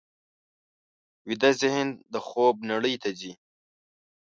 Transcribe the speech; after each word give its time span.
ویده 1.27 1.51
ذهن 1.61 1.87
د 2.13 2.15
خوب 2.27 2.55
نړۍ 2.71 2.95
ته 3.03 3.09
ځي 3.19 3.31